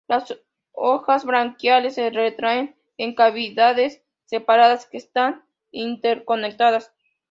Las 0.07 0.35
hojas 0.71 1.25
branquiales 1.25 1.93
se 1.93 2.09
retraen 2.09 2.75
en 2.97 3.13
cavidades 3.13 4.01
separadas, 4.25 4.87
que 4.87 4.97
están 4.97 5.43
interconectadas. 5.69 6.91